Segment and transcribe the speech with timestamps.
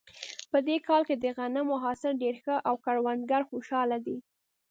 [0.51, 4.17] په دې کال کې د غنمو حاصل ډېر ښه و او کروندګر خوشحاله دي